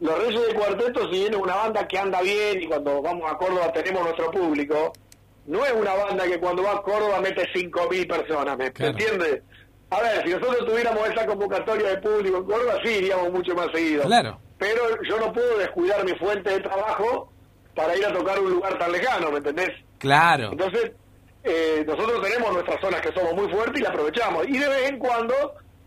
Los 0.00 0.18
Reyes 0.18 0.40
del 0.48 0.56
Cuarteto, 0.56 1.04
si 1.12 1.20
bien 1.20 1.34
es 1.34 1.40
una 1.40 1.54
banda 1.54 1.86
que 1.86 1.96
anda 1.96 2.20
bien 2.22 2.60
y 2.60 2.66
cuando 2.66 3.00
vamos 3.00 3.30
a 3.30 3.36
Córdoba 3.36 3.72
tenemos 3.72 4.02
nuestro 4.02 4.32
público, 4.32 4.92
no 5.46 5.64
es 5.64 5.72
una 5.72 5.94
banda 5.94 6.24
que 6.24 6.40
cuando 6.40 6.64
va 6.64 6.72
a 6.72 6.82
Córdoba 6.82 7.20
mete 7.20 7.46
5.000 7.54 8.08
personas, 8.08 8.58
¿me, 8.58 8.66
entiendes? 8.66 9.42
A 9.90 10.00
ver, 10.00 10.24
si 10.24 10.30
nosotros 10.30 10.66
tuviéramos 10.66 11.08
esa 11.08 11.24
convocatoria 11.24 11.90
de 11.90 11.98
público 11.98 12.38
en 12.38 12.44
Córdoba, 12.44 12.78
sí 12.82 12.90
iríamos 12.90 13.30
mucho 13.30 13.54
más 13.54 13.68
seguido. 13.72 14.02
Claro 14.02 14.40
pero 14.64 15.02
yo 15.08 15.18
no 15.18 15.32
puedo 15.32 15.58
descuidar 15.58 16.04
mi 16.04 16.12
fuente 16.12 16.50
de 16.50 16.60
trabajo 16.60 17.30
para 17.74 17.96
ir 17.96 18.06
a 18.06 18.12
tocar 18.12 18.38
un 18.40 18.50
lugar 18.52 18.78
tan 18.78 18.92
lejano, 18.92 19.30
¿me 19.30 19.38
entendés? 19.38 19.70
Claro. 19.98 20.52
Entonces, 20.52 20.92
eh, 21.42 21.84
nosotros 21.86 22.22
tenemos 22.22 22.52
nuestras 22.52 22.80
zonas 22.80 23.00
que 23.02 23.12
somos 23.12 23.34
muy 23.34 23.48
fuertes 23.52 23.80
y 23.80 23.82
las 23.82 23.92
aprovechamos. 23.92 24.46
Y 24.48 24.56
de 24.58 24.68
vez 24.68 24.88
en 24.90 24.98
cuando 24.98 25.34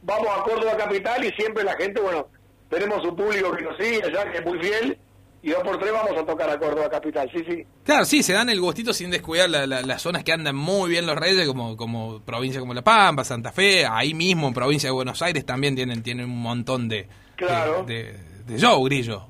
vamos 0.03 0.27
a 0.37 0.43
Córdoba 0.43 0.77
Capital 0.77 1.23
y 1.23 1.31
siempre 1.31 1.63
la 1.63 1.75
gente, 1.75 2.01
bueno, 2.01 2.27
tenemos 2.69 3.03
un 3.05 3.15
público 3.15 3.51
que 3.53 3.63
nos 3.63 3.77
sigue 3.77 4.01
allá, 4.03 4.29
que 4.31 4.37
es 4.39 4.45
muy 4.45 4.59
fiel, 4.59 4.97
y 5.41 5.51
dos 5.51 5.63
por 5.63 5.77
tres 5.79 5.93
vamos 5.93 6.11
a 6.19 6.25
tocar 6.25 6.49
a 6.49 6.59
Córdoba 6.59 6.89
Capital, 6.89 7.29
sí, 7.33 7.41
sí. 7.47 7.63
Claro, 7.85 8.03
sí, 8.05 8.21
se 8.21 8.33
dan 8.33 8.49
el 8.49 8.59
gustito 8.59 8.91
sin 8.91 9.09
descuidar 9.09 9.49
la- 9.49 9.65
la- 9.65 9.81
las 9.81 10.01
zonas 10.01 10.23
que 10.25 10.33
andan 10.33 10.55
muy 10.55 10.89
bien 10.89 11.05
los 11.05 11.15
Reyes, 11.15 11.47
como, 11.47 11.77
como 11.77 12.19
provincia 12.21 12.59
como 12.59 12.73
La 12.73 12.81
Pampa, 12.83 13.23
Santa 13.23 13.51
Fe, 13.53 13.85
ahí 13.85 14.13
mismo 14.13 14.47
en 14.49 14.53
provincia 14.53 14.89
de 14.89 14.93
Buenos 14.93 15.21
Aires 15.21 15.45
también 15.45 15.75
tienen, 15.75 16.03
tienen 16.03 16.25
un 16.25 16.41
montón 16.41 16.89
de, 16.89 17.07
Claro. 17.37 17.83
de, 17.83 18.13
de, 18.13 18.36
de 18.47 18.57
show, 18.57 18.83
Grillo. 18.85 19.27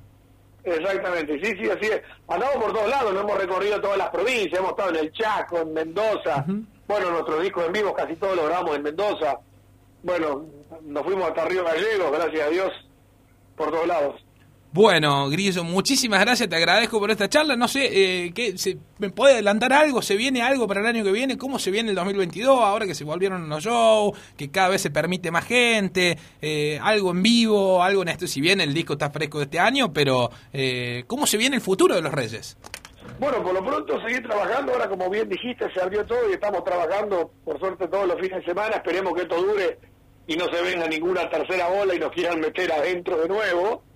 Exactamente, 0.64 1.40
sí, 1.40 1.56
sí, 1.58 1.70
así 1.70 1.86
es. 1.86 2.02
Andamos 2.28 2.58
por 2.58 2.74
todos 2.74 2.90
lados, 2.90 3.14
no 3.14 3.22
hemos 3.22 3.38
recorrido 3.38 3.80
todas 3.80 3.98
las 3.98 4.10
provincias, 4.10 4.60
hemos 4.60 4.72
estado 4.72 4.90
en 4.90 4.96
el 4.98 5.12
Chaco, 5.14 5.60
en 5.60 5.74
Mendoza. 5.74 6.46
Bueno, 6.88 7.12
nuestros 7.12 7.42
discos 7.42 7.66
en 7.66 7.72
vivo 7.72 7.94
casi 7.94 8.16
todos 8.18 8.36
los 8.36 8.46
grabamos 8.46 8.76
en 8.76 8.84
Mendoza. 8.84 9.40
Bueno, 10.04 10.46
nos 10.84 11.04
fuimos 11.04 11.28
hasta 11.30 11.46
Río 11.46 11.64
Gallegos, 11.64 12.12
gracias 12.12 12.48
a 12.48 12.50
Dios, 12.50 12.72
por 13.56 13.72
todos 13.72 13.88
lados. 13.88 14.27
Bueno, 14.74 15.30
Grillo, 15.30 15.64
muchísimas 15.64 16.20
gracias, 16.20 16.50
te 16.50 16.56
agradezco 16.56 17.00
por 17.00 17.10
esta 17.10 17.30
charla. 17.30 17.56
No 17.56 17.68
sé, 17.68 18.26
eh, 18.26 18.34
¿qué, 18.34 18.58
se, 18.58 18.78
¿me 19.00 19.10
puede 19.10 19.34
adelantar 19.34 19.72
algo? 19.72 20.02
¿Se 20.02 20.18
viene 20.18 20.42
algo 20.42 20.68
para 20.68 20.82
el 20.82 20.86
año 20.86 21.04
que 21.06 21.12
viene? 21.12 21.38
¿Cómo 21.38 21.58
se 21.58 21.72
viene 21.72 21.90
el 21.90 21.96
2022 21.96 22.60
ahora 22.60 22.86
que 22.86 22.94
se 22.94 23.06
volvieron 23.06 23.48
los 23.48 23.64
shows? 23.64 24.18
Que 24.36 24.52
cada 24.52 24.68
vez 24.68 24.82
se 24.82 24.92
permite 24.92 25.32
más 25.32 25.46
gente, 25.46 26.18
eh, 26.42 26.80
algo 26.84 27.12
en 27.12 27.24
vivo, 27.24 27.82
algo 27.82 28.02
en 28.02 28.10
esto. 28.10 28.28
Si 28.28 28.42
bien 28.42 28.60
el 28.60 28.74
disco 28.74 28.94
está 28.94 29.10
fresco 29.10 29.38
de 29.38 29.46
este 29.46 29.60
año, 29.60 29.94
pero 29.94 30.30
eh, 30.52 31.06
¿cómo 31.08 31.26
se 31.26 31.38
viene 31.38 31.56
el 31.56 31.62
futuro 31.62 31.96
de 31.96 32.02
los 32.02 32.14
Reyes? 32.14 32.58
Bueno, 33.20 33.42
por 33.42 33.54
lo 33.54 33.66
pronto 33.66 34.00
seguir 34.02 34.22
trabajando, 34.28 34.74
ahora 34.74 34.90
como 34.90 35.10
bien 35.10 35.30
dijiste, 35.30 35.72
se 35.74 35.82
abrió 35.82 36.06
todo 36.06 36.30
y 36.30 36.34
estamos 36.34 36.64
trabajando, 36.66 37.32
por 37.46 37.58
suerte, 37.58 37.88
todos 37.88 38.06
los 38.06 38.20
fines 38.20 38.40
de 38.40 38.46
semana. 38.46 38.76
Esperemos 38.76 39.14
que 39.14 39.22
esto 39.22 39.42
dure 39.42 39.80
y 40.28 40.36
no 40.36 40.46
se 40.52 40.62
venga 40.62 40.88
ninguna 40.88 41.30
tercera 41.30 41.70
ola 41.70 41.96
y 41.96 42.00
nos 42.00 42.12
quieran 42.12 42.42
meter 42.42 42.72
adentro 42.72 43.18
de 43.18 43.30
nuevo. 43.30 43.87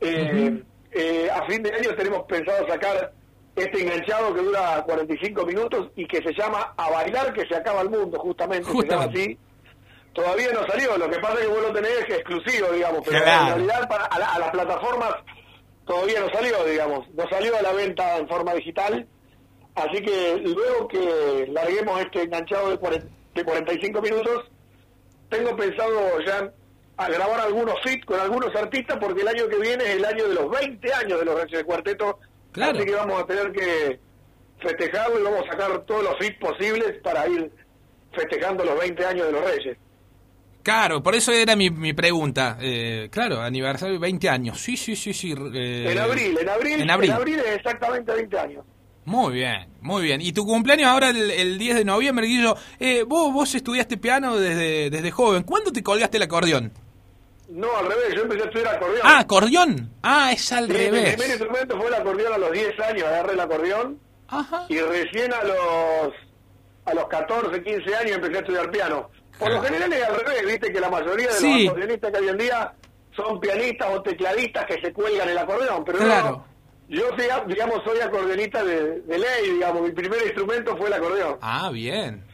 Eh, 0.00 0.62
eh, 0.92 1.28
a 1.32 1.46
fin 1.46 1.62
de 1.62 1.72
año 1.74 1.94
tenemos 1.94 2.24
pensado 2.24 2.66
sacar 2.68 3.12
este 3.54 3.82
enganchado 3.82 4.34
que 4.34 4.42
dura 4.42 4.82
45 4.86 5.46
minutos 5.46 5.88
y 5.96 6.06
que 6.06 6.18
se 6.22 6.32
llama 6.34 6.74
A 6.76 6.90
Bailar 6.90 7.32
que 7.32 7.46
se 7.46 7.56
acaba 7.56 7.80
el 7.82 7.90
mundo, 7.90 8.18
justamente, 8.18 8.64
Justamente. 8.70 9.16
se 9.16 9.20
llama 9.20 9.34
así. 9.34 9.38
Todavía 10.12 10.52
no 10.52 10.66
salió, 10.66 10.96
lo 10.96 11.08
que 11.10 11.18
pasa 11.18 11.34
es 11.34 11.40
que 11.40 11.46
vos 11.48 11.62
lo 11.62 11.72
tenés 11.72 12.00
exclusivo, 12.08 12.68
digamos, 12.72 13.02
pero 13.04 13.22
Claro. 13.22 13.42
en 13.42 13.48
realidad 13.54 13.88
para, 13.88 14.04
a, 14.06 14.18
la- 14.18 14.28
a 14.32 14.38
las 14.38 14.50
plataformas 14.50 15.14
todavía 15.86 16.20
no 16.20 16.28
salió, 16.30 16.64
digamos, 16.64 17.06
no 17.14 17.28
salió 17.28 17.56
a 17.56 17.62
la 17.62 17.72
venta 17.72 18.16
en 18.16 18.26
forma 18.28 18.54
digital, 18.54 19.06
así 19.74 20.02
que 20.02 20.42
luego 20.42 20.88
que 20.88 21.46
larguemos 21.50 22.00
este 22.00 22.22
enganchado 22.22 22.70
de, 22.70 22.80
cuaren- 22.80 23.08
de 23.34 23.44
45 23.44 24.00
minutos, 24.02 24.44
tengo 25.28 25.54
pensado 25.56 26.20
ya 26.26 26.50
a 26.98 27.08
grabar 27.10 27.40
algunos 27.40 27.74
fit 27.84 28.04
con 28.04 28.18
algunos 28.20 28.54
artistas 28.56 28.96
porque 29.00 29.22
el 29.22 29.28
año 29.28 29.48
que 29.48 29.56
viene 29.58 29.84
es 29.84 29.96
el 29.96 30.04
año 30.04 30.28
de 30.28 30.34
los 30.34 30.50
20 30.50 30.94
años 30.94 31.18
de 31.18 31.24
los 31.24 31.34
Reyes 31.34 31.52
del 31.58 31.66
Cuarteto, 31.66 32.18
Claro. 32.52 32.78
así 32.78 32.86
que 32.86 32.94
vamos 32.94 33.22
a 33.22 33.26
tener 33.26 33.52
que 33.52 34.00
festejarlo 34.60 35.20
y 35.20 35.22
vamos 35.22 35.42
a 35.46 35.52
sacar 35.52 35.84
todos 35.84 36.02
los 36.04 36.14
fit 36.18 36.38
posibles 36.38 36.98
para 37.02 37.28
ir 37.28 37.50
festejando 38.14 38.64
los 38.64 38.78
20 38.78 39.04
años 39.04 39.26
de 39.26 39.32
los 39.32 39.44
Reyes. 39.44 39.76
Claro, 40.62 41.00
por 41.02 41.14
eso 41.14 41.30
era 41.32 41.54
mi, 41.54 41.70
mi 41.70 41.92
pregunta. 41.92 42.56
Eh, 42.60 43.08
claro, 43.12 43.40
aniversario 43.40 44.00
20 44.00 44.28
años. 44.28 44.58
Sí, 44.60 44.76
sí, 44.76 44.96
sí, 44.96 45.12
sí. 45.12 45.32
eh, 45.54 45.92
en 45.92 45.98
abril, 45.98 46.36
en 46.40 46.48
abril, 46.48 46.80
En 46.80 46.90
abril. 46.90 47.38
es 47.38 47.56
exactamente 47.56 48.12
20 48.12 48.38
años. 48.38 48.64
Muy 49.04 49.34
bien, 49.34 49.68
muy 49.82 50.02
bien. 50.02 50.20
¿Y 50.20 50.32
tu 50.32 50.44
cumpleaños 50.44 50.88
ahora 50.88 51.10
el, 51.10 51.30
el 51.30 51.58
10 51.58 51.76
de 51.76 51.84
noviembre, 51.84 52.26
Guillo? 52.26 52.56
Eh, 52.80 53.04
vos, 53.06 53.32
vos 53.32 53.54
estudiaste 53.54 53.96
piano 53.98 54.36
desde, 54.36 54.90
desde 54.90 55.10
joven. 55.12 55.44
¿Cuándo 55.44 55.70
te 55.70 55.84
colgaste 55.84 56.16
el 56.16 56.24
acordeón? 56.24 56.72
No, 57.48 57.76
al 57.76 57.86
revés, 57.86 58.14
yo 58.14 58.22
empecé 58.22 58.42
a 58.42 58.46
estudiar 58.46 58.74
acordeón. 58.76 59.00
Ah, 59.04 59.18
acordeón. 59.20 59.90
Ah, 60.02 60.32
es 60.32 60.52
al 60.52 60.66
Sí, 60.66 60.72
Mi 60.72 60.78
revés. 60.78 61.12
primer 61.14 61.28
instrumento 61.30 61.76
fue 61.78 61.86
el 61.88 61.94
acordeón 61.94 62.32
a 62.32 62.38
los 62.38 62.52
10 62.52 62.80
años, 62.80 63.04
agarré 63.04 63.32
el 63.34 63.40
acordeón 63.40 64.00
Ajá. 64.28 64.66
y 64.68 64.78
recién 64.80 65.32
a 65.32 65.44
los 65.44 66.12
a 66.86 66.94
los 66.94 67.06
14, 67.08 67.62
15 67.64 67.96
años 67.96 68.12
empecé 68.16 68.36
a 68.36 68.40
estudiar 68.40 68.70
piano. 68.70 69.10
Por 69.38 69.50
lo 69.52 69.60
general 69.62 69.92
es 69.92 70.04
al 70.04 70.16
revés, 70.20 70.46
viste 70.46 70.72
que 70.72 70.80
la 70.80 70.88
mayoría 70.88 71.26
de 71.28 71.32
Sí. 71.34 71.64
los 71.64 71.72
acordeonistas 71.72 72.10
que 72.12 72.16
hay 72.18 72.22
hoy 72.24 72.28
en 72.30 72.38
día 72.38 72.72
son 73.16 73.40
pianistas 73.40 73.88
o 73.92 74.02
tecladistas 74.02 74.66
que 74.66 74.80
se 74.80 74.92
cuelgan 74.92 75.28
el 75.28 75.38
acordeón, 75.38 75.84
pero 75.84 75.98
Claro. 75.98 76.30
no, 76.30 76.46
yo 76.88 77.04
digamos 77.48 77.82
soy 77.84 77.98
acordeonista 78.00 78.62
de, 78.62 79.00
de 79.00 79.18
ley, 79.18 79.50
digamos, 79.54 79.82
mi 79.82 79.90
primer 79.92 80.22
instrumento 80.22 80.76
fue 80.76 80.86
el 80.88 80.92
acordeón. 80.94 81.38
Ah, 81.42 81.70
bien. 81.72 82.24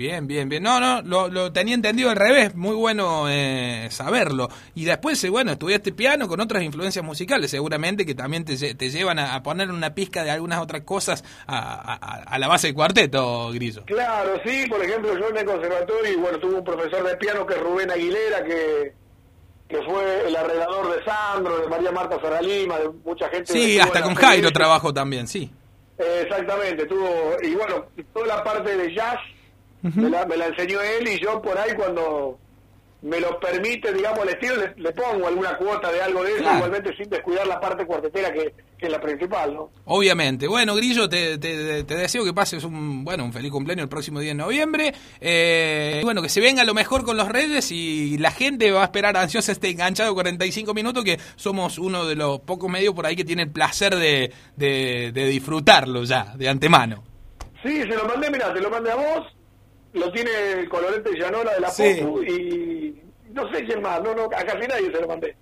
Bien, 0.00 0.26
bien, 0.26 0.48
bien. 0.48 0.62
No, 0.62 0.80
no, 0.80 1.02
lo, 1.02 1.28
lo 1.28 1.52
tenía 1.52 1.74
entendido 1.74 2.08
al 2.08 2.16
revés. 2.16 2.54
Muy 2.54 2.74
bueno 2.74 3.26
eh, 3.28 3.86
saberlo. 3.90 4.48
Y 4.74 4.86
después, 4.86 5.22
eh, 5.24 5.28
bueno, 5.28 5.52
estudiaste 5.52 5.92
piano 5.92 6.26
con 6.26 6.40
otras 6.40 6.62
influencias 6.62 7.04
musicales, 7.04 7.50
seguramente 7.50 8.06
que 8.06 8.14
también 8.14 8.46
te, 8.46 8.56
te 8.74 8.88
llevan 8.88 9.18
a, 9.18 9.34
a 9.34 9.42
poner 9.42 9.70
una 9.70 9.94
pizca 9.94 10.24
de 10.24 10.30
algunas 10.30 10.58
otras 10.60 10.84
cosas 10.84 11.22
a, 11.46 11.58
a- 11.92 12.22
a 12.22 12.38
la 12.38 12.48
base 12.48 12.68
del 12.68 12.74
cuarteto, 12.76 13.50
Grillo. 13.52 13.84
Claro, 13.84 14.40
sí, 14.42 14.64
por 14.70 14.82
ejemplo, 14.82 15.12
yo 15.18 15.28
en 15.28 15.36
el 15.36 15.44
conservatorio, 15.44 16.12
y 16.12 16.16
bueno, 16.16 16.38
tuve 16.38 16.54
un 16.54 16.64
profesor 16.64 17.06
de 17.06 17.16
piano 17.18 17.44
que 17.44 17.52
es 17.56 17.60
Rubén 17.60 17.90
Aguilera, 17.90 18.42
que, 18.42 18.94
que 19.68 19.82
fue 19.82 20.26
el 20.28 20.34
arreglador 20.34 20.96
de 20.96 21.04
Sandro, 21.04 21.58
de 21.60 21.68
María 21.68 21.92
Marta 21.92 22.18
Ferralima, 22.18 22.78
de 22.78 22.88
mucha 23.04 23.28
gente. 23.28 23.52
Sí, 23.52 23.78
hasta 23.78 24.00
con 24.00 24.14
Jairo 24.14 24.50
trabajo 24.50 24.94
también, 24.94 25.28
sí. 25.28 25.52
Exactamente, 26.22 26.86
tuvo, 26.86 27.36
y 27.42 27.54
bueno, 27.54 27.84
toda 28.14 28.26
la 28.28 28.42
parte 28.42 28.74
de 28.78 28.94
jazz 28.94 29.18
me, 29.82 30.10
la, 30.10 30.26
me 30.26 30.36
la 30.36 30.46
enseñó 30.46 30.80
él 30.80 31.08
y 31.08 31.20
yo 31.20 31.40
por 31.42 31.58
ahí 31.58 31.72
cuando 31.74 32.38
me 33.02 33.18
lo 33.18 33.40
permite, 33.40 33.94
digamos, 33.94 34.20
el 34.24 34.28
estilo, 34.34 34.56
le, 34.56 34.74
le 34.76 34.92
pongo 34.92 35.26
alguna 35.26 35.56
cuota 35.56 35.90
de 35.90 36.02
algo 36.02 36.22
de 36.22 36.32
eso, 36.32 36.40
Claro. 36.42 36.56
igualmente 36.58 36.94
sin 36.98 37.08
descuidar 37.08 37.46
la 37.46 37.58
parte 37.58 37.86
cuartetera 37.86 38.30
que, 38.30 38.52
que 38.76 38.86
es 38.86 38.92
la 38.92 39.00
principal, 39.00 39.54
¿no? 39.54 39.70
Obviamente. 39.86 40.46
Bueno, 40.46 40.74
Grillo, 40.74 41.08
te, 41.08 41.38
te- 41.38 41.82
te 41.84 41.94
deseo 41.94 42.26
que 42.26 42.34
pases 42.34 42.62
un 42.62 43.02
bueno 43.02 43.24
un 43.24 43.32
feliz 43.32 43.50
cumpleaños 43.50 43.84
el 43.84 43.88
próximo 43.88 44.20
día 44.20 44.32
de 44.32 44.34
noviembre. 44.34 44.92
Eh, 45.18 46.00
bueno, 46.04 46.20
que 46.20 46.28
se 46.28 46.42
venga 46.42 46.62
lo 46.64 46.74
mejor 46.74 47.02
con 47.02 47.16
los 47.16 47.26
Reyes 47.30 47.72
y 47.72 48.18
la 48.18 48.32
gente 48.32 48.70
va 48.70 48.82
a 48.82 48.84
esperar 48.84 49.16
ansiosa 49.16 49.52
este 49.52 49.70
enganchado 49.70 50.12
45 50.12 50.74
minutos, 50.74 51.02
que 51.02 51.18
somos 51.36 51.78
uno 51.78 52.04
de 52.04 52.16
los 52.16 52.40
pocos 52.40 52.68
medios 52.70 52.92
por 52.92 53.06
ahí 53.06 53.16
que 53.16 53.24
tiene 53.24 53.44
el 53.44 53.50
placer 53.50 53.96
de, 53.96 54.30
de, 54.56 55.10
de 55.14 55.24
disfrutarlo 55.24 56.04
ya, 56.04 56.34
de 56.36 56.50
antemano. 56.50 57.02
Sí, 57.62 57.78
se 57.80 57.86
lo 57.86 58.04
mandé, 58.04 58.30
mira, 58.30 58.52
te 58.52 58.60
lo 58.60 58.68
mandé 58.68 58.90
a 58.90 58.96
vos, 58.96 59.26
lo 59.92 60.10
tiene 60.12 60.30
el 60.58 60.68
colorete 60.68 61.10
Llanola 61.18 61.54
de 61.54 61.60
la 61.60 61.70
Sí. 61.70 61.98
Popu 62.00 62.22
y 62.22 63.02
no 63.32 63.50
sé 63.52 63.64
quién 63.64 63.82
más, 63.82 64.02
no, 64.02 64.14
no, 64.14 64.24
a 64.24 64.44
casi 64.44 64.66
nadie 64.66 64.90
se 64.92 65.00
lo 65.00 65.08
mandé. 65.08 65.36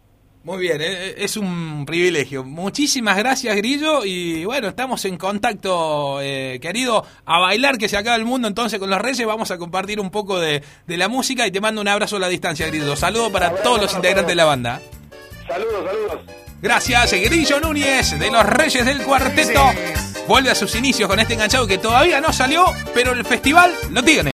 Muy 0.44 0.58
bien, 0.58 0.80
eh, 0.80 1.14
es 1.18 1.36
un 1.36 1.84
privilegio. 1.84 2.42
Muchísimas 2.44 3.18
gracias, 3.18 3.54
Grillo. 3.56 4.04
Y 4.04 4.44
bueno, 4.46 4.68
estamos 4.68 5.04
en 5.04 5.18
contacto, 5.18 6.20
eh, 6.22 6.58
querido. 6.62 7.04
A 7.26 7.38
bailar 7.40 7.76
que 7.76 7.88
se 7.88 7.98
acaba 7.98 8.16
el 8.16 8.24
mundo 8.24 8.48
entonces 8.48 8.78
con 8.78 8.88
los 8.88 9.00
Reyes. 9.00 9.26
Vamos 9.26 9.50
a 9.50 9.58
compartir 9.58 10.00
un 10.00 10.10
poco 10.10 10.38
de, 10.38 10.62
de 10.86 10.96
la 10.96 11.08
música 11.08 11.46
y 11.46 11.50
te 11.50 11.60
mando 11.60 11.80
un 11.82 11.88
abrazo 11.88 12.16
a 12.16 12.20
la 12.20 12.28
distancia, 12.28 12.66
Grillo. 12.68 12.96
Saludos 12.96 13.30
para 13.30 13.48
Abrazo 13.48 13.64
todos 13.64 13.82
los 13.82 13.94
integrantes 13.94 14.28
de 14.28 14.34
la 14.36 14.44
banda. 14.46 14.80
Saludos, 15.46 15.84
saludos. 15.84 16.20
Gracias, 16.62 17.12
Grillo 17.12 17.60
Núñez 17.60 18.18
de 18.18 18.30
los 18.30 18.44
Reyes 18.46 18.86
del 18.86 19.02
Cuarteto. 19.02 19.62
Vuelve 20.26 20.50
a 20.50 20.54
sus 20.54 20.74
inicios 20.74 21.08
con 21.08 21.18
este 21.18 21.34
enganchado 21.34 21.66
que 21.66 21.78
todavía 21.78 22.20
no 22.20 22.32
salió, 22.32 22.64
pero 22.94 23.12
el 23.12 23.24
festival 23.24 23.72
lo 23.90 24.02
tiene. 24.02 24.22